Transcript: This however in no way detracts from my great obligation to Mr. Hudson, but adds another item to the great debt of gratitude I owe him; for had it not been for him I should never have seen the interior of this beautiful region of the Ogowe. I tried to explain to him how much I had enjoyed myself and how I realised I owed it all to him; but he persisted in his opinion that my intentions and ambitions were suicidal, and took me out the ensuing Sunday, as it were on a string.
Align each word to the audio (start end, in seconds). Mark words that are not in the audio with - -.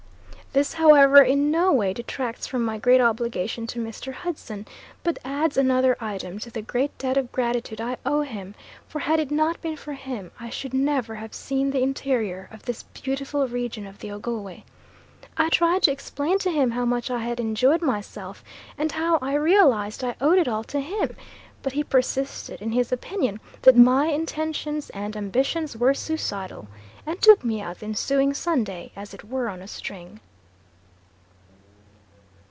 This 0.53 0.73
however 0.73 1.21
in 1.21 1.49
no 1.49 1.71
way 1.71 1.93
detracts 1.93 2.45
from 2.45 2.65
my 2.65 2.77
great 2.77 2.99
obligation 2.99 3.65
to 3.67 3.79
Mr. 3.79 4.11
Hudson, 4.11 4.67
but 5.01 5.17
adds 5.23 5.55
another 5.55 5.95
item 6.01 6.39
to 6.39 6.51
the 6.51 6.61
great 6.61 6.91
debt 6.97 7.15
of 7.15 7.31
gratitude 7.31 7.79
I 7.79 7.95
owe 8.05 8.19
him; 8.19 8.53
for 8.85 8.99
had 8.99 9.21
it 9.21 9.31
not 9.31 9.61
been 9.61 9.77
for 9.77 9.93
him 9.93 10.29
I 10.41 10.49
should 10.49 10.73
never 10.73 11.15
have 11.15 11.33
seen 11.33 11.71
the 11.71 11.81
interior 11.81 12.49
of 12.51 12.63
this 12.65 12.83
beautiful 12.83 13.47
region 13.47 13.87
of 13.87 13.99
the 13.99 14.11
Ogowe. 14.11 14.63
I 15.37 15.47
tried 15.47 15.83
to 15.83 15.91
explain 15.93 16.37
to 16.39 16.51
him 16.51 16.71
how 16.71 16.83
much 16.83 17.09
I 17.09 17.19
had 17.19 17.39
enjoyed 17.39 17.81
myself 17.81 18.43
and 18.77 18.91
how 18.91 19.19
I 19.21 19.35
realised 19.35 20.03
I 20.03 20.17
owed 20.19 20.37
it 20.37 20.49
all 20.49 20.65
to 20.65 20.81
him; 20.81 21.15
but 21.63 21.71
he 21.71 21.81
persisted 21.85 22.61
in 22.61 22.73
his 22.73 22.91
opinion 22.91 23.39
that 23.61 23.77
my 23.77 24.07
intentions 24.07 24.89
and 24.89 25.15
ambitions 25.15 25.77
were 25.77 25.93
suicidal, 25.93 26.67
and 27.05 27.21
took 27.21 27.45
me 27.45 27.61
out 27.61 27.79
the 27.79 27.85
ensuing 27.85 28.33
Sunday, 28.33 28.91
as 28.97 29.13
it 29.13 29.23
were 29.23 29.47
on 29.47 29.61
a 29.61 29.67
string. 29.69 30.19